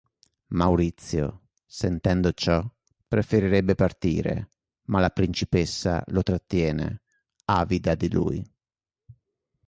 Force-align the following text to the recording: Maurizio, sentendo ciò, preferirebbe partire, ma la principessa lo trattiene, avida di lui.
Maurizio, 0.53 1.49
sentendo 1.63 2.31
ciò, 2.31 2.67
preferirebbe 3.07 3.75
partire, 3.75 4.49
ma 4.85 4.99
la 4.99 5.11
principessa 5.11 6.01
lo 6.07 6.23
trattiene, 6.23 7.03
avida 7.45 7.93
di 7.93 8.09
lui. 8.11 8.43